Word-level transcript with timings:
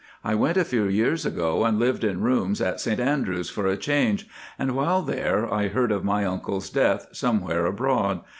I 0.23 0.33
went 0.33 0.57
a 0.57 0.65
few 0.65 0.85
years 0.85 1.27
ago 1.27 1.63
and 1.63 1.77
lived 1.77 2.03
in 2.03 2.21
rooms 2.21 2.59
at 2.59 2.79
St 2.81 2.99
Andrews 2.99 3.51
for 3.51 3.67
a 3.67 3.77
change, 3.77 4.27
and 4.57 4.71
while 4.71 5.03
there 5.03 5.45
I 5.53 5.67
heard 5.67 5.91
of 5.91 6.03
my 6.03 6.25
uncle's 6.25 6.71
death 6.71 7.05
somewhere 7.11 7.67
abroad. 7.67 8.21